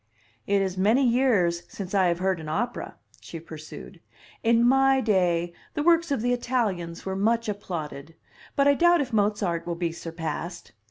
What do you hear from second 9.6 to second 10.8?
will be surpassed.